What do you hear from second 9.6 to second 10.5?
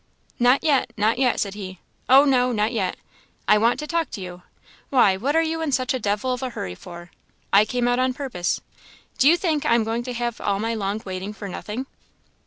I am going to have